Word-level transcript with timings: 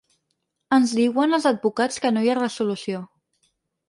Ens 0.77 0.93
diuen 0.99 1.37
els 1.37 1.45
advocats 1.49 2.01
que 2.05 2.11
no 2.15 2.23
hi 2.23 2.31
ha 2.31 2.39
resolució. 2.39 3.03